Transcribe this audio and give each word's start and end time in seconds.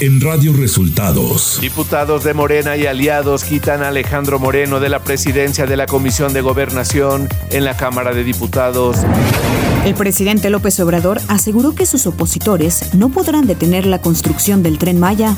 en 0.00 0.18
Radio 0.22 0.54
Resultados. 0.54 1.58
Diputados 1.60 2.24
de 2.24 2.32
Morena 2.32 2.74
y 2.74 2.86
aliados 2.86 3.44
quitan 3.44 3.82
a 3.82 3.88
Alejandro 3.88 4.38
Moreno 4.38 4.80
de 4.80 4.88
la 4.88 5.00
presidencia 5.00 5.66
de 5.66 5.76
la 5.76 5.84
Comisión 5.84 6.32
de 6.32 6.40
Gobernación 6.40 7.28
en 7.50 7.64
la 7.66 7.76
Cámara 7.76 8.14
de 8.14 8.24
Diputados. 8.24 8.96
El 9.84 9.94
presidente 9.94 10.48
López 10.48 10.80
Obrador 10.80 11.20
aseguró 11.28 11.74
que 11.74 11.84
sus 11.84 12.06
opositores 12.06 12.94
no 12.94 13.10
podrán 13.10 13.46
detener 13.46 13.84
la 13.84 14.00
construcción 14.00 14.62
del 14.62 14.78
tren 14.78 14.98
Maya. 14.98 15.34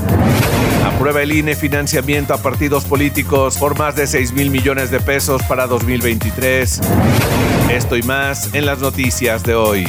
Aprueba 0.85 1.23
el 1.23 1.33
INE 1.33 1.57
financiamiento 1.57 2.33
a 2.33 2.39
partidos 2.39 2.85
políticos 2.85 3.57
por 3.59 3.77
más 3.77 3.97
de 3.97 4.07
6 4.07 4.33
mil 4.33 4.51
millones 4.51 4.93
de 4.93 5.01
pesos 5.01 5.43
para 5.43 5.67
2023. 5.67 6.81
Esto 7.69 7.97
y 7.97 8.03
más 8.03 8.55
en 8.55 8.67
las 8.67 8.79
noticias 8.79 9.43
de 9.43 9.57
hoy. 9.57 9.89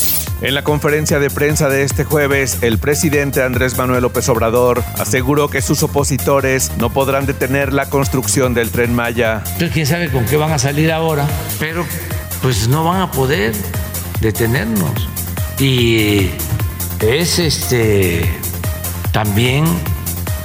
En 0.41 0.55
la 0.55 0.63
conferencia 0.63 1.19
de 1.19 1.29
prensa 1.29 1.69
de 1.69 1.83
este 1.83 2.03
jueves, 2.03 2.57
el 2.61 2.79
presidente 2.79 3.43
Andrés 3.43 3.77
Manuel 3.77 4.01
López 4.01 4.27
Obrador 4.27 4.83
aseguró 4.97 5.49
que 5.49 5.61
sus 5.61 5.83
opositores 5.83 6.71
no 6.77 6.91
podrán 6.91 7.27
detener 7.27 7.73
la 7.73 7.91
construcción 7.91 8.55
del 8.55 8.71
tren 8.71 8.95
Maya. 8.95 9.43
Entonces, 9.45 9.71
quién 9.71 9.85
sabe 9.85 10.09
con 10.09 10.25
qué 10.25 10.37
van 10.37 10.51
a 10.51 10.57
salir 10.57 10.91
ahora, 10.91 11.27
pero 11.59 11.85
pues 12.41 12.67
no 12.67 12.83
van 12.83 13.01
a 13.01 13.11
poder 13.11 13.53
detenernos. 14.19 15.07
Y 15.59 16.31
es 17.01 17.37
este 17.37 18.27
también 19.11 19.65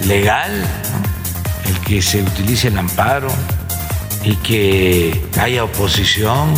legal 0.07 0.53
el 1.65 1.81
que 1.81 2.03
se 2.03 2.21
utilice 2.21 2.69
el 2.69 2.77
amparo 2.77 3.29
y 4.23 4.37
que 4.37 5.25
haya 5.41 5.65
oposición 5.65 6.53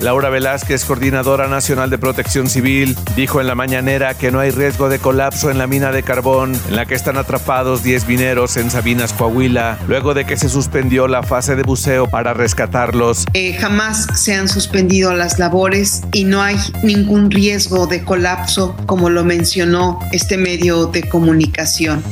Laura 0.00 0.30
Velázquez, 0.30 0.84
coordinadora 0.84 1.48
nacional 1.48 1.90
de 1.90 1.98
protección 1.98 2.48
civil, 2.48 2.96
dijo 3.16 3.40
en 3.40 3.46
la 3.46 3.54
mañanera 3.54 4.14
que 4.14 4.30
no 4.30 4.38
hay 4.38 4.50
riesgo 4.50 4.88
de 4.88 4.98
colapso 5.00 5.50
en 5.50 5.58
la 5.58 5.66
mina 5.66 5.90
de 5.90 6.02
carbón 6.02 6.58
en 6.68 6.76
la 6.76 6.86
que 6.86 6.94
están 6.94 7.16
atrapados 7.16 7.82
10 7.82 8.06
mineros 8.06 8.56
en 8.56 8.70
Sabinas, 8.70 9.12
Coahuila, 9.12 9.78
luego 9.88 10.14
de 10.14 10.24
que 10.24 10.36
se 10.36 10.48
suspendió 10.48 11.08
la 11.08 11.22
fase 11.22 11.56
de 11.56 11.62
buceo 11.62 12.06
para 12.08 12.32
rescatarlos. 12.32 13.26
Eh, 13.34 13.54
jamás 13.54 14.06
se 14.14 14.34
han 14.34 14.48
suspendido 14.48 15.12
las 15.14 15.38
labores 15.38 16.02
y 16.12 16.24
no 16.24 16.42
hay 16.42 16.56
ningún 16.82 17.30
riesgo 17.30 17.86
de 17.86 18.04
colapso, 18.04 18.76
como 18.86 19.10
lo 19.10 19.24
mencionó 19.24 19.98
este 20.12 20.36
medio 20.36 20.86
de 20.86 21.08
comunicación. 21.08 22.02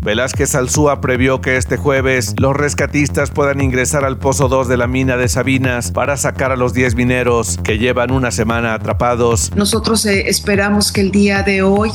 Velázquez 0.00 0.54
Alzúa 0.54 1.00
previó 1.00 1.40
que 1.40 1.56
este 1.56 1.76
jueves 1.76 2.34
los 2.38 2.54
rescatistas 2.54 3.30
puedan 3.30 3.60
ingresar 3.60 4.04
al 4.04 4.18
pozo 4.18 4.48
2 4.48 4.68
de 4.68 4.76
la 4.76 4.86
mina 4.86 5.16
de 5.16 5.28
Sabinas 5.28 5.90
para 5.90 6.16
sacar 6.16 6.52
a 6.52 6.56
los 6.56 6.74
10 6.74 6.94
mineros 6.94 7.58
que 7.62 7.78
llevan 7.78 8.10
una 8.10 8.30
semana 8.30 8.74
atrapados. 8.74 9.50
Nosotros 9.54 10.04
eh, 10.06 10.28
esperamos 10.28 10.92
que 10.92 11.00
el 11.00 11.10
día 11.10 11.42
de 11.42 11.62
hoy 11.62 11.90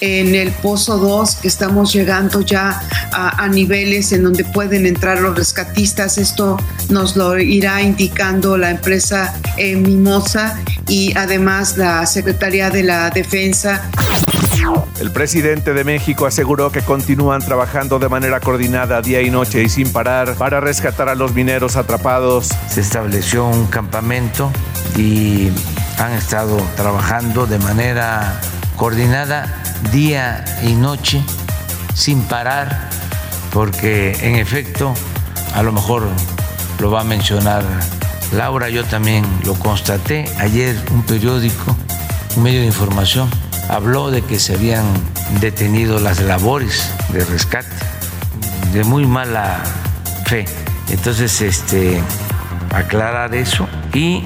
en 0.00 0.34
el 0.34 0.50
pozo 0.52 0.98
2, 0.98 1.36
que 1.36 1.48
estamos 1.48 1.92
llegando 1.92 2.40
ya 2.40 2.80
a, 3.12 3.48
niveles 3.48 4.12
en 4.12 4.24
donde 4.24 4.44
pueden 4.44 4.86
entrar 4.86 5.20
los 5.20 5.36
rescatistas, 5.36 6.18
esto 6.18 6.56
nos 6.88 7.16
lo 7.16 7.38
irá 7.38 7.82
indicando 7.82 8.56
la 8.56 8.70
empresa 8.70 9.34
eh, 9.56 9.76
Mimosa 9.76 10.58
y 10.88 11.16
además 11.16 11.76
la 11.76 12.04
Secretaría 12.06 12.70
de 12.70 12.82
la 12.82 13.10
Defensa. 13.10 13.90
El 15.00 15.10
presidente 15.10 15.74
de 15.74 15.84
México 15.84 16.26
aseguró 16.26 16.70
que 16.70 16.80
continúan 16.80 17.42
trabajando 17.42 17.98
de 17.98 18.08
manera 18.08 18.40
coordinada 18.40 19.02
día 19.02 19.22
y 19.22 19.30
noche 19.30 19.62
y 19.62 19.68
sin 19.68 19.92
parar 19.92 20.34
para 20.36 20.60
rescatar 20.60 21.08
a 21.08 21.14
los 21.14 21.34
mineros 21.34 21.76
atrapados. 21.76 22.48
Se 22.68 22.80
estableció 22.80 23.46
un 23.46 23.66
campamento 23.66 24.50
y 24.96 25.50
han 25.98 26.12
estado 26.12 26.56
trabajando 26.76 27.46
de 27.46 27.58
manera 27.58 28.40
coordinada 28.76 29.62
día 29.92 30.44
y 30.62 30.74
noche 30.74 31.22
sin 31.94 32.22
parar 32.22 32.88
porque 33.52 34.16
en 34.20 34.36
efecto 34.36 34.94
a 35.54 35.62
lo 35.62 35.72
mejor 35.72 36.08
lo 36.80 36.90
va 36.90 37.02
a 37.02 37.04
mencionar 37.04 37.64
Laura, 38.32 38.68
yo 38.68 38.84
también 38.84 39.24
lo 39.44 39.54
constaté 39.54 40.24
ayer 40.38 40.76
un 40.90 41.02
periódico, 41.04 41.76
un 42.36 42.42
medio 42.42 42.60
de 42.60 42.66
información 42.66 43.28
habló 43.68 44.10
de 44.10 44.22
que 44.22 44.38
se 44.38 44.54
habían 44.54 44.84
detenido 45.40 45.98
las 46.00 46.20
labores 46.20 46.90
de 47.10 47.24
rescate 47.24 47.68
de 48.72 48.84
muy 48.84 49.06
mala 49.06 49.62
fe. 50.26 50.44
Entonces, 50.90 51.40
este, 51.40 52.00
aclarar 52.72 53.34
eso 53.34 53.68
y 53.92 54.24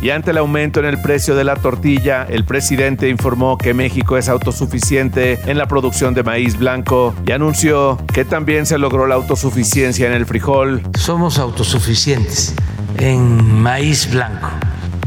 y 0.00 0.10
ante 0.10 0.30
el 0.30 0.38
aumento 0.38 0.80
en 0.80 0.86
el 0.86 1.00
precio 1.00 1.34
de 1.34 1.44
la 1.44 1.56
tortilla, 1.56 2.26
el 2.28 2.44
presidente 2.44 3.08
informó 3.08 3.58
que 3.58 3.74
México 3.74 4.16
es 4.16 4.28
autosuficiente 4.28 5.38
en 5.46 5.58
la 5.58 5.66
producción 5.66 6.14
de 6.14 6.22
maíz 6.22 6.56
blanco 6.56 7.14
y 7.26 7.32
anunció 7.32 7.98
que 8.12 8.24
también 8.24 8.66
se 8.66 8.78
logró 8.78 9.06
la 9.06 9.16
autosuficiencia 9.16 10.06
en 10.06 10.12
el 10.12 10.24
frijol. 10.24 10.82
Somos 10.98 11.38
autosuficientes 11.38 12.54
en 12.98 13.60
maíz 13.60 14.10
blanco. 14.10 14.48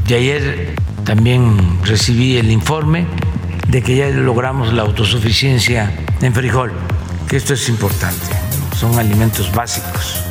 Y 0.08 0.14
ayer 0.14 0.76
también 1.03 1.58
recibí 1.84 2.38
el 2.38 2.52
informe 2.52 3.06
de 3.68 3.81
que 3.81 3.96
ya 3.96 4.08
logramos 4.09 4.74
la 4.74 4.84
autosuficiencia 4.84 5.91
en 6.22 6.34
frijol, 6.34 6.72
que 7.28 7.38
esto 7.38 7.53
es 7.53 7.69
importante, 7.69 8.28
son 8.75 8.97
alimentos 8.97 9.52
básicos. 9.53 10.24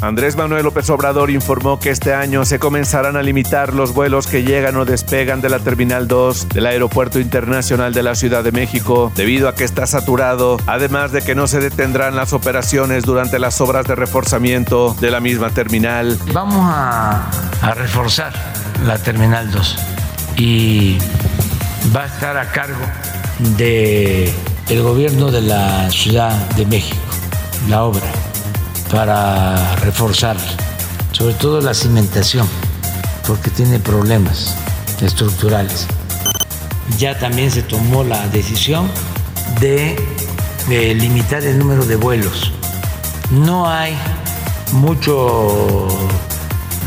Andrés 0.00 0.34
Manuel 0.34 0.64
López 0.64 0.90
Obrador 0.90 1.30
informó 1.30 1.78
que 1.78 1.90
este 1.90 2.12
año 2.12 2.44
se 2.44 2.58
comenzarán 2.58 3.16
a 3.16 3.22
limitar 3.22 3.72
los 3.72 3.94
vuelos 3.94 4.26
que 4.26 4.42
llegan 4.42 4.76
o 4.76 4.84
despegan 4.84 5.40
de 5.40 5.48
la 5.48 5.60
Terminal 5.60 6.08
2 6.08 6.48
del 6.48 6.66
Aeropuerto 6.66 7.20
Internacional 7.20 7.94
de 7.94 8.02
la 8.02 8.16
Ciudad 8.16 8.42
de 8.42 8.50
México, 8.50 9.12
debido 9.14 9.48
a 9.48 9.54
que 9.54 9.62
está 9.62 9.86
saturado, 9.86 10.56
además 10.66 11.12
de 11.12 11.22
que 11.22 11.36
no 11.36 11.46
se 11.46 11.60
detendrán 11.60 12.16
las 12.16 12.32
operaciones 12.32 13.04
durante 13.04 13.38
las 13.38 13.60
obras 13.60 13.86
de 13.86 13.94
reforzamiento 13.94 14.96
de 15.00 15.10
la 15.12 15.20
misma 15.20 15.50
terminal. 15.50 16.18
Vamos 16.32 16.60
a, 16.60 17.30
a 17.60 17.74
reforzar 17.74 18.61
la 18.84 18.98
Terminal 18.98 19.50
2 19.50 19.76
y 20.36 20.98
va 21.94 22.02
a 22.02 22.06
estar 22.06 22.36
a 22.36 22.50
cargo 22.50 22.84
de 23.56 24.32
el 24.68 24.82
gobierno 24.82 25.30
de 25.30 25.42
la 25.42 25.90
Ciudad 25.90 26.34
de 26.50 26.66
México, 26.66 27.00
la 27.68 27.84
obra, 27.84 28.06
para 28.90 29.76
reforzar, 29.76 30.36
sobre 31.12 31.34
todo 31.34 31.60
la 31.60 31.74
cimentación, 31.74 32.48
porque 33.26 33.50
tiene 33.50 33.78
problemas 33.78 34.56
estructurales. 35.00 35.86
Ya 36.98 37.18
también 37.18 37.50
se 37.50 37.62
tomó 37.62 38.04
la 38.04 38.26
decisión 38.28 38.88
de, 39.60 39.96
de 40.68 40.94
limitar 40.94 41.42
el 41.44 41.58
número 41.58 41.84
de 41.84 41.96
vuelos. 41.96 42.52
No 43.30 43.68
hay 43.68 43.96
mucho 44.72 45.88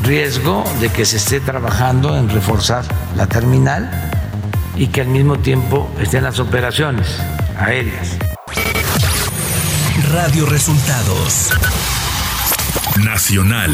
riesgo 0.04 0.64
de 0.80 0.90
que 0.90 1.06
se 1.06 1.18
esté 1.18 1.40
trabajando 1.40 2.18
en 2.18 2.30
reforzar 2.30 2.86
la 3.16 3.28
terminal 3.28 3.90
y 4.76 4.88
que 4.88 5.02
al 5.02 5.08
mismo 5.08 5.40
tiempo 5.40 5.92
estén 6.00 6.24
las 6.24 6.40
operaciones 6.40 7.18
aéreas. 7.58 8.18
Radio 10.12 10.46
Resultados 10.46 11.52
Nacional. 13.04 13.72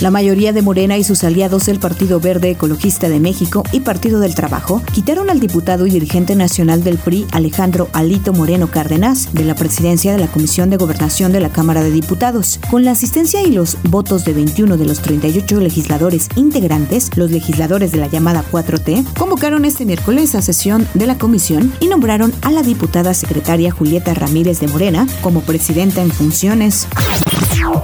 La 0.00 0.10
mayoría 0.10 0.52
de 0.52 0.60
Morena 0.60 0.98
y 0.98 1.04
sus 1.04 1.24
aliados 1.24 1.68
el 1.68 1.78
Partido 1.78 2.20
Verde 2.20 2.50
Ecologista 2.50 3.08
de 3.08 3.18
México 3.18 3.62
y 3.72 3.80
Partido 3.80 4.20
del 4.20 4.34
Trabajo 4.34 4.82
quitaron 4.92 5.30
al 5.30 5.40
diputado 5.40 5.86
y 5.86 5.90
dirigente 5.90 6.36
nacional 6.36 6.84
del 6.84 6.98
PRI 6.98 7.26
Alejandro 7.32 7.88
Alito 7.94 8.34
Moreno 8.34 8.70
Cárdenas 8.70 9.32
de 9.32 9.44
la 9.44 9.54
presidencia 9.54 10.12
de 10.12 10.18
la 10.18 10.26
Comisión 10.26 10.68
de 10.68 10.76
Gobernación 10.76 11.32
de 11.32 11.40
la 11.40 11.48
Cámara 11.48 11.82
de 11.82 11.90
Diputados. 11.90 12.60
Con 12.70 12.84
la 12.84 12.90
asistencia 12.90 13.42
y 13.42 13.50
los 13.52 13.78
votos 13.84 14.26
de 14.26 14.34
21 14.34 14.76
de 14.76 14.84
los 14.84 15.00
38 15.00 15.60
legisladores 15.60 16.28
integrantes, 16.36 17.10
los 17.16 17.30
legisladores 17.30 17.90
de 17.90 17.98
la 17.98 18.08
llamada 18.08 18.44
4T 18.52 19.14
convocaron 19.18 19.64
este 19.64 19.86
miércoles 19.86 20.34
a 20.34 20.42
sesión 20.42 20.86
de 20.92 21.06
la 21.06 21.16
comisión 21.16 21.72
y 21.80 21.86
nombraron 21.86 22.34
a 22.42 22.50
la 22.50 22.62
diputada 22.62 23.14
secretaria 23.14 23.70
Julieta 23.70 24.12
Ramírez 24.12 24.60
de 24.60 24.68
Morena 24.68 25.06
como 25.22 25.40
presidenta 25.40 26.02
en 26.02 26.10
funciones. 26.10 26.86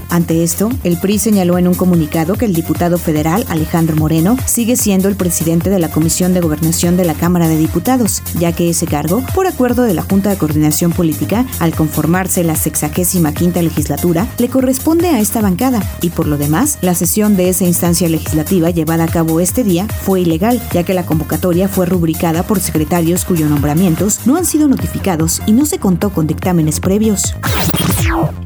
Ante 0.09 0.43
esto, 0.43 0.71
el 0.85 0.99
PRI 0.99 1.19
señaló 1.19 1.59
en 1.59 1.69
un 1.69 1.75
comunicado 1.75 2.35
que 2.35 2.45
el 2.45 2.55
diputado 2.55 2.99
federal 2.99 3.45
Alejandro 3.49 3.97
Moreno 3.97 4.37
sigue 4.47 4.77
siendo 4.77 5.09
el 5.09 5.17
presidente 5.17 5.71
de 5.71 5.79
la 5.79 5.91
Comisión 5.91 6.35
de 6.35 6.41
Gobernación 6.41 6.97
de 6.97 7.05
la 7.05 7.15
Cámara 7.15 7.49
de 7.49 7.57
Diputados, 7.57 8.23
ya 8.39 8.53
que 8.53 8.71
ese 8.71 8.87
cargo, 8.87 9.23
por 9.35 9.47
acuerdo 9.47 9.83
de 9.83 9.95
la 9.95 10.03
Junta 10.03 10.31
de 10.31 10.37
Coordinación 10.37 10.93
Política, 10.93 11.47
al 11.59 11.75
conformarse 11.75 12.45
la 12.45 12.57
65 12.57 13.33
quinta 13.35 13.63
legislatura, 13.63 14.27
le 14.39 14.49
corresponde 14.49 15.09
a 15.09 15.21
esta 15.21 15.41
bancada 15.41 15.83
y 16.01 16.11
por 16.11 16.27
lo 16.27 16.39
demás, 16.39 16.79
la 16.81 16.95
sesión 16.95 17.37
de 17.37 17.49
esa 17.49 17.65
instancia 17.65 18.09
legislativa 18.09 18.71
llevada 18.71 19.05
a 19.05 19.09
cabo 19.09 19.41
este 19.41 19.65
día 19.65 19.87
fue 19.89 20.21
ilegal, 20.21 20.63
ya 20.73 20.83
que 20.83 20.95
la 20.95 21.07
convocatoria 21.07 21.69
fue 21.69 21.87
rubricada 21.87 22.43
por 22.43 22.61
secretarios 22.61 23.25
cuyos 23.25 23.51
nombramientos 23.51 24.21
no 24.27 24.37
han 24.37 24.45
sido 24.45 24.69
notificados 24.69 25.43
y 25.47 25.53
no 25.53 25.67
se 25.67 25.79
contó 25.79 26.11
con 26.11 26.27
dictámenes 26.27 26.81
previos. 26.81 27.35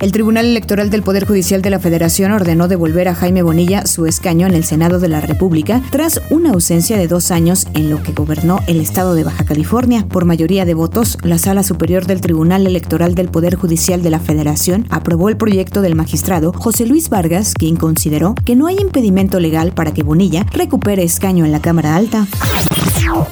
El 0.00 0.12
Tribunal 0.12 0.46
Electoral 0.46 0.90
del 0.90 1.02
Poder 1.02 1.26
Judicial 1.26 1.62
de 1.62 1.70
la 1.70 1.78
Federación 1.78 2.32
ordenó 2.32 2.69
devolver 2.69 3.08
a 3.08 3.14
Jaime 3.14 3.43
Bonilla 3.43 3.87
su 3.87 4.06
escaño 4.06 4.46
en 4.46 4.55
el 4.55 4.64
Senado 4.64 5.00
de 5.00 5.08
la 5.08 5.20
República 5.20 5.82
tras 5.90 6.20
una 6.31 6.50
ausencia 6.50 6.96
de 6.96 7.08
dos 7.08 7.31
años 7.31 7.67
en 7.75 7.90
lo 7.90 8.02
que 8.02 8.12
gobernó 8.12 8.61
el 8.67 8.81
estado 8.81 9.14
de 9.14 9.25
Baja 9.25 9.44
California. 9.44 10.06
Por 10.08 10.25
mayoría 10.25 10.64
de 10.64 10.75
votos, 10.75 11.19
la 11.23 11.38
Sala 11.38 11.62
Superior 11.62 12.06
del 12.06 12.20
Tribunal 12.20 12.67
Electoral 12.67 13.14
del 13.14 13.28
Poder 13.28 13.56
Judicial 13.56 14.02
de 14.02 14.11
la 14.11 14.20
Federación 14.20 14.87
aprobó 14.90 15.28
el 15.28 15.37
proyecto 15.37 15.81
del 15.81 15.94
magistrado 15.94 16.52
José 16.52 16.87
Luis 16.87 17.08
Vargas, 17.08 17.55
quien 17.55 17.76
consideró 17.76 18.34
que 18.44 18.56
no 18.56 18.67
hay 18.67 18.76
impedimento 18.79 19.40
legal 19.40 19.72
para 19.72 19.93
que 19.93 20.02
Bonilla 20.02 20.46
recupere 20.52 21.02
escaño 21.02 21.44
en 21.44 21.52
la 21.52 21.61
Cámara 21.61 21.96
Alta. 21.96 22.26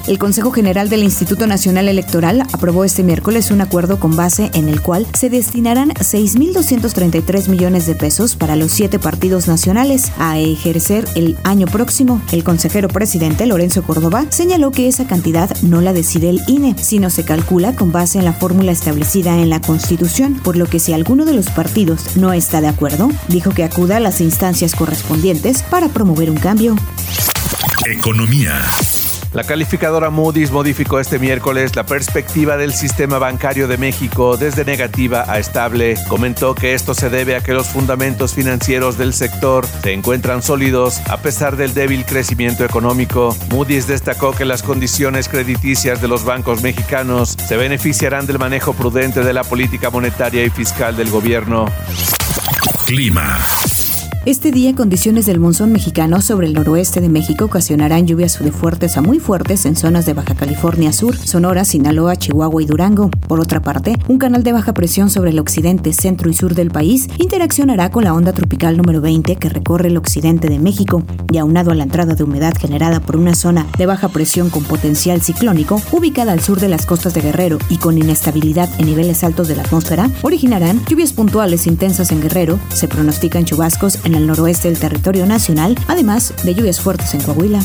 El 0.07 0.19
Consejo 0.19 0.51
General 0.51 0.89
del 0.89 1.03
Instituto 1.03 1.47
Nacional 1.47 1.89
Electoral 1.89 2.41
aprobó 2.53 2.85
este 2.85 3.03
miércoles 3.03 3.51
un 3.51 3.61
acuerdo 3.61 3.99
con 3.99 4.15
base 4.15 4.49
en 4.53 4.69
el 4.69 4.81
cual 4.81 5.05
se 5.13 5.29
destinarán 5.29 5.91
6.233 6.35 7.47
millones 7.47 7.85
de 7.85 7.95
pesos 7.95 8.35
para 8.35 8.55
los 8.55 8.71
siete 8.71 8.99
partidos 8.99 9.47
nacionales 9.47 10.11
a 10.17 10.37
ejercer 10.37 11.05
el 11.15 11.37
año 11.43 11.67
próximo. 11.67 12.21
El 12.31 12.43
consejero 12.43 12.89
presidente 12.89 13.45
Lorenzo 13.45 13.83
Córdoba 13.83 14.25
señaló 14.29 14.71
que 14.71 14.87
esa 14.87 15.07
cantidad 15.07 15.55
no 15.61 15.81
la 15.81 15.93
decide 15.93 16.29
el 16.29 16.41
INE, 16.47 16.75
sino 16.77 17.09
se 17.09 17.23
calcula 17.23 17.75
con 17.75 17.91
base 17.91 18.19
en 18.19 18.25
la 18.25 18.33
fórmula 18.33 18.71
establecida 18.71 19.37
en 19.37 19.49
la 19.49 19.61
Constitución, 19.61 20.35
por 20.43 20.57
lo 20.57 20.67
que 20.67 20.79
si 20.79 20.93
alguno 20.93 21.25
de 21.25 21.33
los 21.33 21.49
partidos 21.49 22.17
no 22.17 22.33
está 22.33 22.61
de 22.61 22.67
acuerdo, 22.67 23.09
dijo 23.29 23.51
que 23.51 23.63
acuda 23.63 23.97
a 23.97 24.01
las 24.01 24.21
instancias 24.21 24.75
correspondientes 24.75 25.63
para 25.63 25.87
promover 25.89 26.29
un 26.29 26.37
cambio. 26.37 26.75
Economía. 27.85 28.61
La 29.35 29.43
calificadora 29.43 30.09
Moody's 30.09 30.49
modificó 30.49 30.97
este 30.97 31.19
miércoles 31.19 31.75
la 31.75 31.85
perspectiva 31.85 32.55
del 32.55 32.73
sistema 32.73 33.19
bancario 33.19 33.67
de 33.67 33.77
México 33.77 34.37
desde 34.37 34.63
negativa 34.63 35.25
a 35.27 35.39
estable. 35.39 35.95
Comentó 36.07 36.55
que 36.55 36.73
esto 36.73 36.93
se 36.93 37.09
debe 37.09 37.35
a 37.35 37.41
que 37.41 37.51
los 37.51 37.67
fundamentos 37.67 38.33
financieros 38.33 38.97
del 38.97 39.11
sector 39.11 39.67
se 39.83 39.91
encuentran 39.91 40.41
sólidos 40.41 41.01
a 41.09 41.17
pesar 41.17 41.57
del 41.57 41.73
débil 41.73 42.05
crecimiento 42.05 42.63
económico. 42.63 43.35
Moody's 43.49 43.87
destacó 43.87 44.31
que 44.31 44.45
las 44.45 44.63
condiciones 44.63 45.27
crediticias 45.27 46.01
de 46.01 46.07
los 46.07 46.23
bancos 46.23 46.61
mexicanos 46.61 47.35
se 47.45 47.57
beneficiarán 47.57 48.25
del 48.27 48.39
manejo 48.39 48.71
prudente 48.71 49.21
de 49.21 49.33
la 49.33 49.43
política 49.43 49.89
monetaria 49.89 50.45
y 50.45 50.49
fiscal 50.49 50.95
del 50.95 51.09
gobierno. 51.09 51.65
Clima. 52.87 53.37
Este 54.25 54.49
día, 54.49 54.73
condiciones 54.73 55.27
del 55.27 55.39
monzón 55.39 55.71
mexicano 55.71 56.19
sobre 56.19 56.47
el 56.47 56.53
noroeste 56.53 56.99
de 56.99 57.09
México 57.09 57.45
ocasionarán 57.45 58.07
lluvias 58.07 58.39
de 58.43 58.51
fuertes 58.51 58.97
a 58.97 59.03
muy 59.03 59.19
fuertes 59.19 59.67
en 59.67 59.75
zonas 59.75 60.07
de 60.07 60.13
Baja 60.13 60.33
California 60.33 60.91
Sur, 60.93 61.15
Sonora, 61.15 61.63
Sinaloa, 61.63 62.15
Chihuahua 62.15 62.63
y 62.63 62.65
Durango. 62.65 63.11
Por 63.27 63.39
otra 63.39 63.61
parte, 63.61 63.99
un 64.07 64.17
canal 64.17 64.41
de 64.41 64.51
baja 64.51 64.73
presión 64.73 65.11
sobre 65.11 65.29
el 65.29 65.37
occidente, 65.37 65.93
centro 65.93 66.27
y 66.27 66.33
sur 66.33 66.55
del 66.55 66.71
país 66.71 67.07
interaccionará 67.19 67.91
con 67.91 68.03
la 68.03 68.15
onda 68.15 68.33
tropical 68.33 68.77
número 68.77 68.99
20 68.99 69.35
que 69.35 69.47
recorre 69.47 69.89
el 69.89 69.97
occidente 69.97 70.49
de 70.49 70.57
México 70.57 71.03
y 71.31 71.37
aunado 71.37 71.69
a 71.69 71.75
la 71.75 71.83
entrada 71.83 72.15
de 72.15 72.23
humedad 72.23 72.55
generada 72.59 73.01
por 73.01 73.17
una 73.17 73.35
zona 73.35 73.67
de 73.77 73.85
baja 73.85 74.09
presión 74.09 74.49
con 74.49 74.63
potencial 74.63 75.21
ciclónico 75.21 75.79
ubicada 75.91 76.31
al 76.31 76.41
sur 76.41 76.59
de 76.59 76.69
las 76.69 76.87
costas 76.87 77.13
de 77.13 77.21
Guerrero 77.21 77.59
y 77.69 77.77
con 77.77 77.95
inestabilidad 77.99 78.71
en 78.79 78.87
niveles 78.87 79.23
altos 79.23 79.47
de 79.47 79.55
la 79.55 79.61
atmósfera, 79.61 80.09
originarán 80.23 80.83
lluvias 80.89 81.13
puntuales 81.13 81.67
intensas 81.67 82.11
en 82.11 82.23
Guerrero. 82.23 82.59
Se 82.73 82.87
pronostican 82.87 83.45
chubascos 83.45 83.99
en 84.03 84.14
el 84.15 84.27
noroeste 84.27 84.69
del 84.69 84.79
territorio 84.79 85.25
nacional, 85.25 85.75
además 85.87 86.33
de 86.43 86.55
lluvias 86.55 86.79
fuertes 86.79 87.13
en 87.13 87.21
Coahuila. 87.21 87.61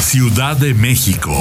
Ciudad 0.00 0.56
de 0.56 0.74
México. 0.74 1.34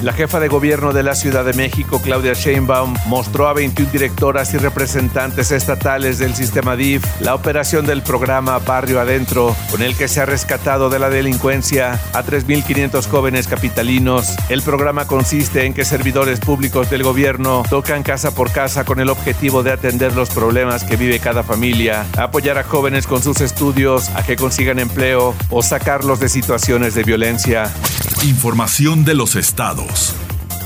La 0.00 0.12
jefa 0.12 0.38
de 0.38 0.46
gobierno 0.46 0.92
de 0.92 1.02
la 1.02 1.16
Ciudad 1.16 1.44
de 1.44 1.52
México, 1.54 2.00
Claudia 2.00 2.32
Sheinbaum, 2.32 2.94
mostró 3.06 3.48
a 3.48 3.52
21 3.52 3.90
directoras 3.90 4.54
y 4.54 4.58
representantes 4.58 5.50
estatales 5.50 6.20
del 6.20 6.36
sistema 6.36 6.76
DIF 6.76 7.04
la 7.20 7.34
operación 7.34 7.84
del 7.84 8.02
programa 8.02 8.60
Barrio 8.60 9.00
Adentro, 9.00 9.56
con 9.72 9.82
el 9.82 9.96
que 9.96 10.06
se 10.06 10.20
ha 10.20 10.26
rescatado 10.26 10.88
de 10.88 11.00
la 11.00 11.10
delincuencia 11.10 12.00
a 12.12 12.22
3.500 12.22 13.08
jóvenes 13.08 13.48
capitalinos. 13.48 14.36
El 14.48 14.62
programa 14.62 15.08
consiste 15.08 15.64
en 15.64 15.74
que 15.74 15.84
servidores 15.84 16.38
públicos 16.38 16.88
del 16.90 17.02
gobierno 17.02 17.64
tocan 17.68 18.04
casa 18.04 18.32
por 18.32 18.52
casa 18.52 18.84
con 18.84 19.00
el 19.00 19.08
objetivo 19.08 19.64
de 19.64 19.72
atender 19.72 20.14
los 20.14 20.30
problemas 20.30 20.84
que 20.84 20.94
vive 20.94 21.18
cada 21.18 21.42
familia, 21.42 22.06
apoyar 22.16 22.56
a 22.56 22.62
jóvenes 22.62 23.08
con 23.08 23.20
sus 23.20 23.40
estudios 23.40 24.10
a 24.10 24.22
que 24.22 24.36
consigan 24.36 24.78
empleo 24.78 25.34
o 25.50 25.60
sacarlos 25.60 26.20
de 26.20 26.28
situaciones 26.28 26.94
de 26.94 27.02
violencia. 27.02 27.72
Información 28.24 29.04
de 29.04 29.14
los 29.14 29.36
estados. 29.36 30.12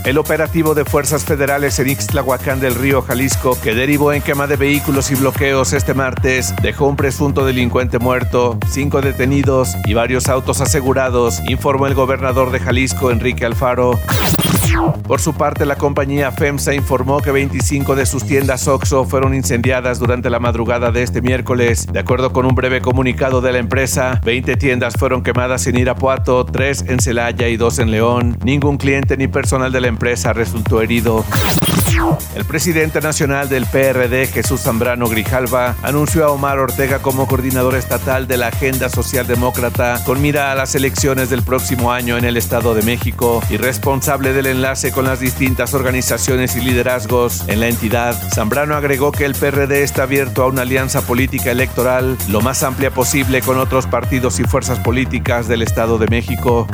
El 0.06 0.16
operativo 0.16 0.74
de 0.74 0.86
fuerzas 0.86 1.26
federales 1.26 1.78
en 1.78 1.90
Ixtlahuacán 1.90 2.60
del 2.60 2.74
Río, 2.74 3.02
Jalisco, 3.02 3.60
que 3.60 3.74
derivó 3.74 4.14
en 4.14 4.22
quema 4.22 4.46
de 4.46 4.56
vehículos 4.56 5.10
y 5.10 5.16
bloqueos 5.16 5.74
este 5.74 5.92
martes, 5.92 6.54
dejó 6.62 6.86
un 6.86 6.96
presunto 6.96 7.44
delincuente 7.44 7.98
muerto, 7.98 8.58
cinco 8.70 9.02
detenidos 9.02 9.76
y 9.84 9.92
varios 9.92 10.30
autos 10.30 10.62
asegurados, 10.62 11.42
informó 11.46 11.86
el 11.86 11.94
gobernador 11.94 12.52
de 12.52 12.58
Jalisco, 12.58 13.10
Enrique 13.10 13.44
Alfaro. 13.44 14.00
Por 15.06 15.20
su 15.20 15.34
parte, 15.34 15.66
la 15.66 15.76
compañía 15.76 16.32
FEMSA 16.32 16.74
informó 16.74 17.20
que 17.20 17.30
25 17.30 17.94
de 17.94 18.06
sus 18.06 18.24
tiendas 18.24 18.66
OXO 18.66 19.04
fueron 19.04 19.34
incendiadas 19.34 19.98
durante 19.98 20.30
la 20.30 20.38
madrugada 20.38 20.90
de 20.90 21.02
este 21.02 21.20
miércoles. 21.22 21.86
De 21.92 22.00
acuerdo 22.00 22.32
con 22.32 22.46
un 22.46 22.54
breve 22.54 22.80
comunicado 22.80 23.40
de 23.40 23.52
la 23.52 23.58
empresa, 23.58 24.20
20 24.24 24.56
tiendas 24.56 24.94
fueron 24.98 25.22
quemadas 25.22 25.66
en 25.66 25.76
Irapuato, 25.76 26.44
3 26.44 26.86
en 26.88 27.00
Celaya 27.00 27.48
y 27.48 27.56
2 27.56 27.78
en 27.80 27.90
León. 27.90 28.38
Ningún 28.44 28.78
cliente 28.78 29.16
ni 29.16 29.28
personal 29.28 29.70
de 29.70 29.80
la 29.80 29.88
empresa 29.88 30.32
resultó 30.32 30.80
herido. 30.80 31.24
El 32.34 32.44
presidente 32.46 33.00
nacional 33.00 33.48
del 33.48 33.66
PRD, 33.66 34.26
Jesús 34.26 34.62
Zambrano 34.62 35.08
Grijalva, 35.08 35.76
anunció 35.82 36.24
a 36.24 36.30
Omar 36.30 36.58
Ortega 36.58 37.00
como 37.00 37.26
coordinador 37.26 37.74
estatal 37.74 38.26
de 38.26 38.38
la 38.38 38.48
Agenda 38.48 38.88
Socialdemócrata 38.88 40.02
con 40.04 40.20
mira 40.20 40.50
a 40.50 40.54
las 40.54 40.74
elecciones 40.74 41.28
del 41.28 41.42
próximo 41.42 41.92
año 41.92 42.16
en 42.16 42.24
el 42.24 42.36
Estado 42.38 42.74
de 42.74 42.82
México 42.82 43.42
y 43.50 43.58
responsable 43.58 44.32
del 44.32 44.46
enlace 44.46 44.71
con 44.94 45.04
las 45.04 45.20
distintas 45.20 45.74
organizaciones 45.74 46.56
y 46.56 46.62
liderazgos 46.62 47.46
en 47.46 47.60
la 47.60 47.68
entidad. 47.68 48.18
Zambrano 48.34 48.74
agregó 48.74 49.12
que 49.12 49.26
el 49.26 49.34
PRD 49.34 49.82
está 49.82 50.04
abierto 50.04 50.42
a 50.42 50.46
una 50.46 50.62
alianza 50.62 51.02
política 51.02 51.50
electoral 51.50 52.16
lo 52.30 52.40
más 52.40 52.62
amplia 52.62 52.90
posible 52.90 53.42
con 53.42 53.58
otros 53.58 53.86
partidos 53.86 54.40
y 54.40 54.44
fuerzas 54.44 54.78
políticas 54.78 55.46
del 55.46 55.60
Estado 55.60 55.98
de 55.98 56.08
México. 56.08 56.66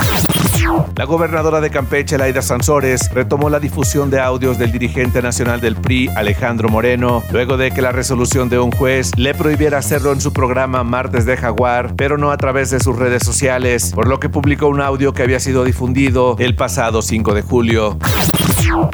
La 0.97 1.05
gobernadora 1.05 1.61
de 1.61 1.71
Campeche, 1.71 2.19
Laida 2.19 2.43
Sansores, 2.43 3.11
retomó 3.13 3.49
la 3.51 3.61
difusión 3.61 4.11
de 4.11 4.21
audios 4.21 4.59
del 4.59 4.73
dirigente 4.73 5.23
nacional 5.23 5.61
del 5.61 5.77
PRI, 5.77 6.09
Alejandro 6.17 6.69
Moreno, 6.69 7.23
luego 7.31 7.57
de 7.57 7.71
que 7.71 7.83
la 7.83 7.93
resolución 7.93 8.49
de 8.49 8.59
un 8.59 8.73
juez 8.73 9.13
le 9.17 9.35
prohibiera 9.35 9.79
hacerlo 9.79 10.13
en 10.13 10.21
su 10.21 10.33
programa 10.33 10.83
Martes 10.85 11.25
de 11.25 11.37
Jaguar, 11.37 11.95
pero 11.97 12.19
no 12.19 12.31
a 12.31 12.37
través 12.37 12.71
de 12.71 12.81
sus 12.81 12.97
redes 12.97 13.23
sociales, 13.25 13.93
por 13.95 14.09
lo 14.09 14.19
que 14.19 14.29
publicó 14.29 14.67
un 14.67 14.81
audio 14.81 15.13
que 15.13 15.23
había 15.23 15.41
sido 15.41 15.65
difundido 15.65 16.37
el 16.39 16.55
pasado 16.55 17.01
5 17.01 17.33
de 17.35 17.43
julio. 17.43 17.99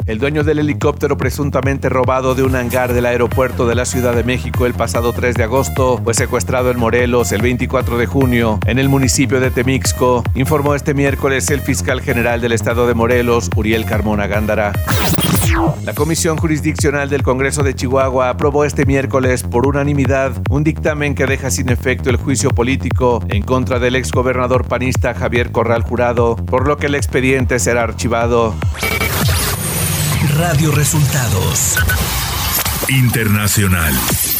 El 0.05 0.19
dueño 0.19 0.43
del 0.43 0.59
helicóptero 0.59 1.17
presuntamente 1.17 1.89
robado 1.89 2.33
de 2.33 2.43
un 2.43 2.55
hangar 2.55 2.93
del 2.93 3.05
aeropuerto 3.05 3.67
de 3.67 3.75
la 3.75 3.85
Ciudad 3.85 4.15
de 4.15 4.23
México 4.23 4.65
el 4.65 4.73
pasado 4.73 5.11
3 5.11 5.35
de 5.35 5.43
agosto 5.43 5.99
fue 6.03 6.13
secuestrado 6.13 6.71
en 6.71 6.79
Morelos 6.79 7.31
el 7.33 7.41
24 7.41 7.97
de 7.97 8.05
junio 8.05 8.59
en 8.67 8.79
el 8.79 8.87
municipio 8.87 9.39
de 9.39 9.51
Temixco, 9.51 10.23
informó 10.33 10.75
este 10.75 10.93
miércoles 10.93 11.34
el 11.35 11.59
fiscal 11.59 11.99
general 11.99 12.39
del 12.39 12.53
estado 12.53 12.87
de 12.87 12.93
Morelos, 12.93 13.49
Uriel 13.57 13.83
Carmona 13.83 14.25
Gándara. 14.25 14.71
La 15.83 15.93
Comisión 15.93 16.37
Jurisdiccional 16.37 17.09
del 17.09 17.23
Congreso 17.23 17.61
de 17.61 17.75
Chihuahua 17.75 18.29
aprobó 18.29 18.63
este 18.63 18.85
miércoles 18.85 19.43
por 19.43 19.67
unanimidad 19.67 20.31
un 20.49 20.63
dictamen 20.63 21.13
que 21.13 21.25
deja 21.25 21.51
sin 21.51 21.67
efecto 21.69 22.09
el 22.09 22.15
juicio 22.15 22.51
político 22.51 23.21
en 23.27 23.43
contra 23.43 23.79
del 23.79 23.97
exgobernador 23.97 24.65
panista 24.65 25.13
Javier 25.13 25.51
Corral 25.51 25.83
Jurado, 25.83 26.37
por 26.37 26.69
lo 26.69 26.77
que 26.77 26.85
el 26.85 26.95
expediente 26.95 27.59
será 27.59 27.83
archivado. 27.83 28.55
Radio 30.37 30.71
Resultados. 30.71 31.75
Internacional. 32.87 33.93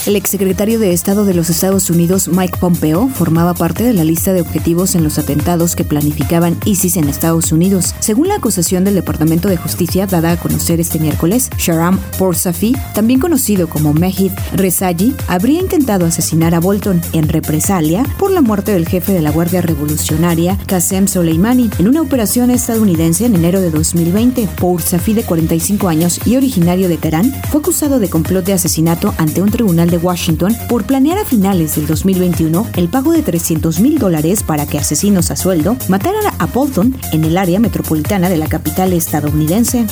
El 0.05 0.15
exsecretario 0.15 0.77
de 0.77 0.93
Estado 0.93 1.25
de 1.25 1.33
los 1.33 1.49
Estados 1.49 1.89
Unidos, 1.89 2.27
Mike 2.27 2.59
Pompeo, 2.59 3.07
formaba 3.07 3.55
parte 3.55 3.83
de 3.83 3.93
la 3.93 4.03
lista 4.03 4.33
de 4.33 4.41
objetivos 4.41 4.93
en 4.93 5.03
los 5.03 5.17
atentados 5.17 5.75
que 5.75 5.83
planificaban 5.83 6.59
ISIS 6.63 6.97
en 6.97 7.09
Estados 7.09 7.51
Unidos. 7.51 7.95
Según 8.01 8.27
la 8.27 8.35
acusación 8.35 8.83
del 8.83 8.93
Departamento 8.93 9.49
de 9.49 9.57
Justicia 9.57 10.05
dada 10.05 10.33
a 10.33 10.37
conocer 10.37 10.79
este 10.79 10.99
miércoles, 10.99 11.49
Sharam 11.57 11.99
Porsafi, 12.19 12.75
también 12.93 13.19
conocido 13.19 13.67
como 13.67 13.93
Mehid 13.93 14.31
Rezaji, 14.53 15.15
habría 15.27 15.59
intentado 15.59 16.05
asesinar 16.05 16.53
a 16.53 16.59
Bolton 16.59 17.01
en 17.13 17.27
represalia 17.27 18.03
por 18.19 18.29
la 18.29 18.41
muerte 18.41 18.73
del 18.73 18.87
jefe 18.87 19.11
de 19.11 19.23
la 19.23 19.31
Guardia 19.31 19.63
Revolucionaria, 19.63 20.59
Qasem 20.67 21.07
Soleimani, 21.07 21.71
en 21.79 21.87
una 21.87 22.01
operación 22.01 22.51
estadounidense 22.51 23.25
en 23.25 23.33
enero 23.33 23.59
de 23.59 23.71
2020. 23.71 24.49
Porsafi, 24.59 25.13
de 25.13 25.23
45 25.23 25.87
años 25.87 26.19
y 26.27 26.35
originario 26.35 26.89
de 26.89 26.97
Teherán, 26.97 27.33
fue 27.49 27.61
acusado 27.61 27.97
de 27.97 28.11
complot 28.11 28.45
de 28.45 28.53
asesinato 28.53 29.11
ante 29.17 29.41
un 29.41 29.49
tribunal 29.49 29.89
de 29.89 29.94
Washington 29.97 30.55
por 30.69 30.85
planear 30.85 31.17
a 31.17 31.25
finales 31.25 31.75
del 31.75 31.87
2021 31.87 32.67
el 32.75 32.89
pago 32.89 33.11
de 33.11 33.21
300 33.21 33.79
mil 33.79 33.97
dólares 33.97 34.43
para 34.43 34.65
que 34.65 34.77
asesinos 34.77 35.31
a 35.31 35.35
sueldo 35.35 35.77
mataran 35.89 36.33
a 36.37 36.45
Bolton 36.45 36.95
en 37.11 37.23
el 37.23 37.37
área 37.37 37.59
metropolitana 37.59 38.29
de 38.29 38.37
la 38.37 38.47
capital 38.47 38.93
estadounidense. 38.93 39.85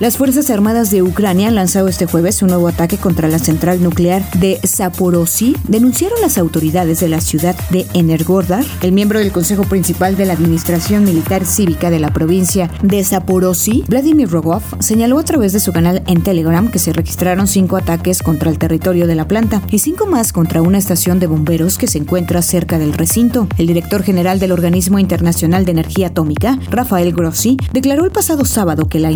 Las 0.00 0.16
Fuerzas 0.16 0.48
Armadas 0.50 0.92
de 0.92 1.02
Ucrania 1.02 1.48
han 1.48 1.56
lanzado 1.56 1.88
este 1.88 2.06
jueves 2.06 2.40
un 2.42 2.50
nuevo 2.50 2.68
ataque 2.68 2.98
contra 2.98 3.28
la 3.28 3.40
central 3.40 3.82
nuclear 3.82 4.22
de 4.38 4.60
Zaporozhye, 4.64 5.56
denunciaron 5.66 6.20
las 6.20 6.38
autoridades 6.38 7.00
de 7.00 7.08
la 7.08 7.20
ciudad 7.20 7.56
de 7.70 7.84
Energodar. 7.94 8.64
El 8.80 8.92
miembro 8.92 9.18
del 9.18 9.32
Consejo 9.32 9.64
Principal 9.64 10.16
de 10.16 10.24
la 10.24 10.34
Administración 10.34 11.04
Militar 11.04 11.44
Cívica 11.44 11.90
de 11.90 11.98
la 11.98 12.12
provincia 12.12 12.70
de 12.82 13.02
Zaporozhye, 13.02 13.82
Vladimir 13.88 14.30
Rogov, 14.30 14.62
señaló 14.78 15.18
a 15.18 15.24
través 15.24 15.52
de 15.52 15.58
su 15.58 15.72
canal 15.72 16.04
en 16.06 16.22
Telegram 16.22 16.70
que 16.70 16.78
se 16.78 16.92
registraron 16.92 17.48
cinco 17.48 17.76
ataques 17.76 18.22
contra 18.22 18.50
el 18.50 18.58
territorio 18.58 19.08
de 19.08 19.16
la 19.16 19.26
planta 19.26 19.62
y 19.68 19.80
cinco 19.80 20.06
más 20.06 20.32
contra 20.32 20.62
una 20.62 20.78
estación 20.78 21.18
de 21.18 21.26
bomberos 21.26 21.76
que 21.76 21.88
se 21.88 21.98
encuentra 21.98 22.40
cerca 22.42 22.78
del 22.78 22.92
recinto. 22.92 23.48
El 23.58 23.66
director 23.66 24.04
general 24.04 24.38
del 24.38 24.52
Organismo 24.52 25.00
Internacional 25.00 25.64
de 25.64 25.72
Energía 25.72 26.06
Atómica, 26.08 26.56
Rafael 26.70 27.12
Grossi, 27.12 27.56
declaró 27.72 28.04
el 28.04 28.12
pasado 28.12 28.44
sábado 28.44 28.88
que 28.88 29.00
la 29.00 29.10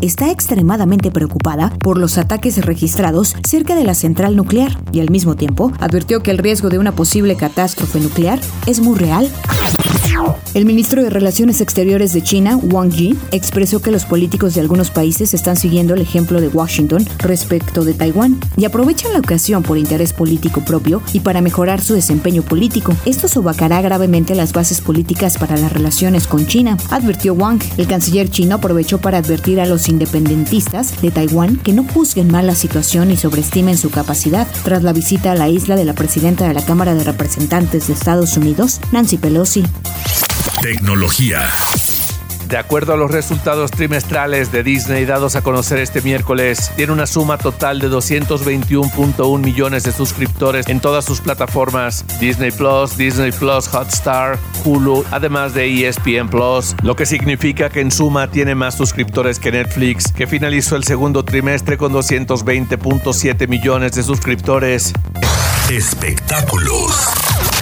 está 0.00 0.30
extremadamente 0.30 1.10
preocupada 1.10 1.70
por 1.80 1.98
los 1.98 2.18
ataques 2.18 2.64
registrados 2.64 3.34
cerca 3.46 3.74
de 3.74 3.84
la 3.84 3.94
central 3.94 4.36
nuclear 4.36 4.78
y 4.92 5.00
al 5.00 5.10
mismo 5.10 5.34
tiempo 5.34 5.72
advirtió 5.80 6.22
que 6.22 6.30
el 6.30 6.38
riesgo 6.38 6.68
de 6.68 6.78
una 6.78 6.92
posible 6.92 7.36
catástrofe 7.36 8.00
nuclear 8.00 8.40
es 8.66 8.80
muy 8.80 8.96
real. 8.98 9.30
El 10.54 10.66
ministro 10.66 11.02
de 11.02 11.08
Relaciones 11.08 11.62
Exteriores 11.62 12.12
de 12.12 12.22
China, 12.22 12.56
Wang 12.56 12.90
Yi, 12.90 13.16
expresó 13.30 13.80
que 13.80 13.90
los 13.90 14.04
políticos 14.04 14.54
de 14.54 14.60
algunos 14.60 14.90
países 14.90 15.32
están 15.32 15.56
siguiendo 15.56 15.94
el 15.94 16.02
ejemplo 16.02 16.42
de 16.42 16.48
Washington 16.48 17.06
respecto 17.18 17.84
de 17.84 17.94
Taiwán 17.94 18.38
y 18.58 18.66
aprovechan 18.66 19.14
la 19.14 19.20
ocasión 19.20 19.62
por 19.62 19.78
interés 19.78 20.12
político 20.12 20.62
propio 20.62 21.02
y 21.14 21.20
para 21.20 21.40
mejorar 21.40 21.80
su 21.80 21.94
desempeño 21.94 22.42
político. 22.42 22.94
Esto 23.06 23.28
sobacará 23.28 23.80
gravemente 23.80 24.34
las 24.34 24.52
bases 24.52 24.82
políticas 24.82 25.38
para 25.38 25.56
las 25.56 25.72
relaciones 25.72 26.26
con 26.26 26.46
China, 26.46 26.76
advirtió 26.90 27.32
Wang. 27.32 27.62
El 27.78 27.86
canciller 27.86 28.28
chino 28.28 28.56
aprovechó 28.56 28.98
para 28.98 29.18
advertir 29.18 29.58
a 29.58 29.66
los 29.66 29.88
independentistas 29.88 31.00
de 31.00 31.10
Taiwán 31.10 31.56
que 31.56 31.72
no 31.72 31.84
juzguen 31.84 32.30
mal 32.30 32.46
la 32.46 32.54
situación 32.54 33.10
y 33.10 33.16
sobreestimen 33.16 33.78
su 33.78 33.90
capacidad 33.90 34.46
tras 34.64 34.82
la 34.82 34.92
visita 34.92 35.32
a 35.32 35.36
la 35.36 35.48
isla 35.48 35.76
de 35.76 35.86
la 35.86 35.94
presidenta 35.94 36.46
de 36.46 36.52
la 36.52 36.64
Cámara 36.64 36.94
de 36.94 37.04
Representantes 37.04 37.86
de 37.86 37.94
Estados 37.94 38.36
Unidos, 38.36 38.80
Nancy 38.92 39.16
Pelosi. 39.16 39.64
Tecnología. 40.62 41.48
De 42.52 42.58
acuerdo 42.58 42.92
a 42.92 42.96
los 42.96 43.10
resultados 43.10 43.70
trimestrales 43.70 44.52
de 44.52 44.62
Disney 44.62 45.06
dados 45.06 45.36
a 45.36 45.42
conocer 45.42 45.78
este 45.78 46.02
miércoles, 46.02 46.70
tiene 46.76 46.92
una 46.92 47.06
suma 47.06 47.38
total 47.38 47.78
de 47.78 47.88
221.1 47.88 49.38
millones 49.38 49.84
de 49.84 49.92
suscriptores 49.92 50.68
en 50.68 50.78
todas 50.78 51.06
sus 51.06 51.22
plataformas, 51.22 52.04
Disney 52.20 52.50
Plus, 52.50 52.98
Disney 52.98 53.32
Plus 53.32 53.72
Hotstar, 53.72 54.38
Hulu, 54.64 55.02
además 55.10 55.54
de 55.54 55.88
ESPN 55.88 56.28
Plus, 56.28 56.76
lo 56.82 56.94
que 56.94 57.06
significa 57.06 57.70
que 57.70 57.80
en 57.80 57.90
suma 57.90 58.30
tiene 58.30 58.54
más 58.54 58.76
suscriptores 58.76 59.38
que 59.38 59.50
Netflix, 59.50 60.12
que 60.12 60.26
finalizó 60.26 60.76
el 60.76 60.84
segundo 60.84 61.24
trimestre 61.24 61.78
con 61.78 61.94
220.7 61.94 63.48
millones 63.48 63.92
de 63.92 64.02
suscriptores. 64.02 64.92
Espectáculos. 65.70 67.61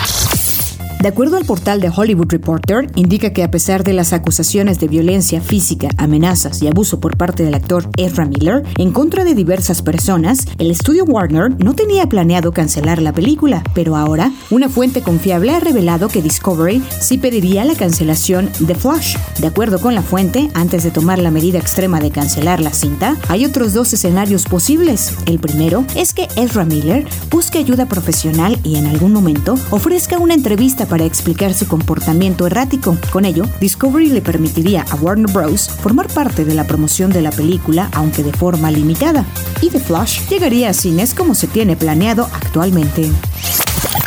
De 1.01 1.09
acuerdo 1.09 1.39
al 1.39 1.47
portal 1.47 1.81
de 1.81 1.89
Hollywood 1.89 2.29
Reporter, 2.29 2.91
indica 2.95 3.33
que 3.33 3.43
a 3.43 3.51
pesar 3.51 3.85
de 3.85 3.95
las 3.95 4.13
acusaciones 4.13 4.81
de 4.81 4.89
violencia 4.89 5.41
física, 5.41 5.89
amenazas 5.97 6.61
y 6.61 6.69
abuso 6.69 7.01
por 7.01 7.17
parte 7.17 7.43
del 7.43 7.55
actor 7.55 7.89
Ezra 7.97 8.27
Miller 8.27 8.65
en 8.77 8.93
contra 8.93 9.25
de 9.25 9.35
diversas 9.35 9.81
personas, 9.81 10.41
el 10.59 10.71
estudio 10.71 11.05
Warner 11.05 11.53
no 11.59 11.73
tenía 11.73 12.07
planeado 12.07 12.53
cancelar 12.53 13.01
la 13.01 13.15
película, 13.15 13.63
pero 13.75 13.97
ahora 13.97 14.31
una 14.51 14.69
fuente 14.69 15.01
confiable 15.01 15.53
ha 15.53 15.61
revelado 15.61 16.09
que 16.09 16.21
Discovery 16.21 16.83
sí 17.01 17.17
pediría 17.17 17.65
la 17.65 17.77
cancelación 17.77 18.51
de 18.59 18.75
Flash. 18.75 19.17
De 19.39 19.47
acuerdo 19.47 19.81
con 19.81 19.95
la 19.95 20.03
fuente, 20.03 20.51
antes 20.53 20.85
de 20.85 20.91
tomar 20.91 21.19
la 21.19 21.31
medida 21.31 21.59
extrema 21.59 21.99
de 22.01 22.11
cancelar 22.11 22.61
la 22.61 22.75
cinta, 22.75 23.17
hay 23.29 23.47
otros 23.47 23.73
dos 23.73 23.91
escenarios 23.95 24.45
posibles. 24.45 25.15
El 25.25 25.39
primero 25.39 25.87
es 25.97 26.13
que 26.13 26.29
Ezra 26.37 26.67
Miller 26.67 27.07
busque 27.31 27.57
ayuda 27.57 27.87
profesional 27.87 28.59
y 28.65 28.77
en 28.77 28.85
algún 28.87 29.15
momento 29.15 29.55
ofrezca 29.71 30.19
una 30.19 30.35
entrevista 30.35 30.90
para 30.91 31.05
explicar 31.05 31.55
su 31.55 31.67
comportamiento 31.67 32.47
errático. 32.47 32.99
Con 33.11 33.25
ello, 33.25 33.45
Discovery 33.61 34.11
le 34.11 34.21
permitiría 34.21 34.85
a 34.91 34.97
Warner 34.97 35.33
Bros. 35.33 35.71
formar 35.71 36.09
parte 36.09 36.45
de 36.45 36.55
la 36.55 36.67
promoción 36.67 37.11
de 37.11 37.23
la 37.23 37.31
película, 37.31 37.89
aunque 37.95 38.23
de 38.23 38.33
forma 38.33 38.71
limitada. 38.71 39.25
Y 39.63 39.71
The 39.71 39.81
Flash 39.81 40.29
llegaría 40.29 40.69
a 40.69 40.75
cines 40.75 41.15
como 41.15 41.35
se 41.35 41.47
tiene 41.47 41.77
planeado 41.77 42.29
actualmente. 42.35 43.11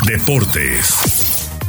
Deportes. 0.06 1.23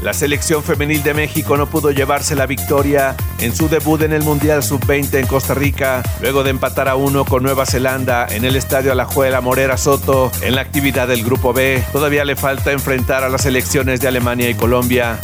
La 0.04 0.12
selección 0.12 0.62
femenil 0.62 1.02
de 1.02 1.14
México 1.14 1.56
no 1.56 1.66
pudo 1.66 1.90
llevarse 1.90 2.36
la 2.36 2.44
victoria 2.44 3.16
en 3.40 3.56
su 3.56 3.70
debut 3.70 4.02
en 4.02 4.12
el 4.12 4.22
Mundial 4.22 4.62
Sub-20 4.62 5.14
en 5.14 5.26
Costa 5.26 5.54
Rica, 5.54 6.02
luego 6.20 6.44
de 6.44 6.50
empatar 6.50 6.90
a 6.90 6.94
uno 6.94 7.24
con 7.24 7.42
Nueva 7.42 7.64
Zelanda 7.64 8.26
en 8.28 8.44
el 8.44 8.54
Estadio 8.54 8.92
Alajuela 8.92 9.40
Morera 9.40 9.78
Soto 9.78 10.30
en 10.42 10.56
la 10.56 10.60
actividad 10.60 11.08
del 11.08 11.24
Grupo 11.24 11.54
B. 11.54 11.82
Todavía 11.90 12.26
le 12.26 12.36
falta 12.36 12.70
enfrentar 12.70 13.24
a 13.24 13.30
las 13.30 13.44
selecciones 13.44 13.98
de 14.02 14.08
Alemania 14.08 14.50
y 14.50 14.54
Colombia. 14.54 15.18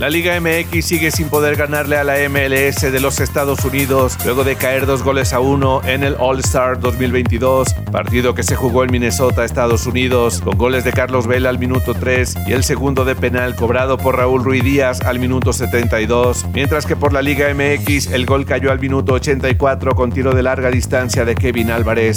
La 0.00 0.08
Liga 0.08 0.40
MX 0.40 0.82
sigue 0.82 1.10
sin 1.10 1.28
poder 1.28 1.56
ganarle 1.56 1.96
a 1.98 2.04
la 2.04 2.14
MLS 2.30 2.80
de 2.80 3.00
los 3.00 3.20
Estados 3.20 3.62
Unidos 3.66 4.16
luego 4.24 4.44
de 4.44 4.56
caer 4.56 4.86
dos 4.86 5.02
goles 5.02 5.34
a 5.34 5.40
uno 5.40 5.82
en 5.84 6.04
el 6.04 6.16
All-Star 6.18 6.80
2022, 6.80 7.74
partido 7.92 8.34
que 8.34 8.42
se 8.42 8.56
jugó 8.56 8.82
en 8.82 8.92
Minnesota, 8.92 9.44
Estados 9.44 9.84
Unidos, 9.84 10.40
con 10.40 10.56
goles 10.56 10.84
de 10.84 10.92
Carlos 10.92 11.26
Vela 11.26 11.50
al 11.50 11.58
minuto 11.58 11.92
3 11.92 12.34
y 12.46 12.52
el 12.52 12.64
segundo 12.64 13.04
de 13.04 13.14
penal 13.14 13.54
cobrado 13.56 13.98
por 13.98 14.16
Raúl 14.16 14.42
Ruiz 14.42 14.64
Díaz 14.64 15.02
al 15.02 15.18
minuto 15.18 15.52
72, 15.52 16.46
mientras 16.54 16.86
que 16.86 16.96
por 16.96 17.12
la 17.12 17.20
Liga 17.20 17.52
MX 17.52 18.06
el 18.06 18.24
gol 18.24 18.46
cayó 18.46 18.72
al 18.72 18.80
minuto 18.80 19.12
84 19.12 19.94
con 19.94 20.12
tiro 20.12 20.32
de 20.34 20.42
larga 20.42 20.70
distancia 20.70 21.26
de 21.26 21.34
Kevin 21.34 21.70
Álvarez. 21.70 22.16